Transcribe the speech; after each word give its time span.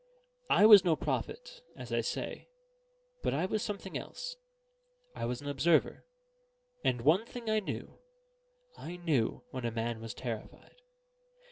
I 0.49 0.65
was 0.65 0.83
no 0.83 0.95
prophet, 0.95 1.61
as 1.75 1.93
I 1.93 2.01
say; 2.01 2.47
but 3.21 3.35
I 3.35 3.45
was 3.45 3.61
something 3.61 3.95
else: 3.95 4.35
I 5.15 5.25
was 5.25 5.41
an 5.41 5.47
observer; 5.47 6.05
and 6.83 7.01
one 7.01 7.23
thing 7.23 7.51
I 7.51 7.59
knew, 7.59 7.99
I 8.75 8.97
knew 8.97 9.43
when 9.51 9.63
a 9.63 9.69
man 9.69 10.01
was 10.01 10.15
terrified. 10.15 10.81